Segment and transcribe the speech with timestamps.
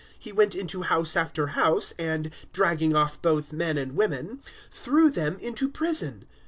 [0.17, 5.37] He went into house after house, and, dragging off both men and women, threw them
[5.39, 6.25] into prison.